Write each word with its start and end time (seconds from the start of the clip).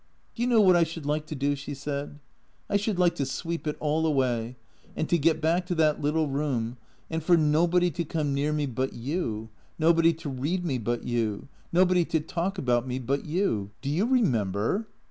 "Do 0.35 0.41
you 0.41 0.47
know 0.49 0.61
what 0.61 0.75
I 0.75 0.83
should 0.83 1.05
like 1.05 1.27
to 1.27 1.35
do?" 1.35 1.55
she 1.55 1.75
said." 1.75 2.17
I 2.71 2.75
should 2.75 2.97
like 2.97 3.13
to 3.17 3.23
sweep 3.27 3.67
it 3.67 3.77
all 3.79 4.07
away, 4.07 4.55
and 4.95 5.07
to 5.07 5.17
get 5.19 5.39
back 5.39 5.67
to 5.67 5.75
that 5.75 6.01
little 6.01 6.27
room, 6.27 6.77
and 7.11 7.21
for 7.21 7.37
nobody 7.37 7.91
to 7.91 8.03
come 8.03 8.33
near 8.33 8.51
me 8.51 8.65
but 8.65 8.93
you, 8.93 9.49
nobody 9.77 10.11
to 10.13 10.27
read 10.27 10.65
me 10.65 10.79
but 10.79 11.03
you, 11.03 11.49
nobody 11.71 12.03
to 12.05 12.19
talk 12.19 12.57
about 12.57 12.87
me 12.87 12.97
but 12.97 13.25
you. 13.27 13.69
Do 13.83 13.91
you 13.91 14.07
remember 14.07 14.87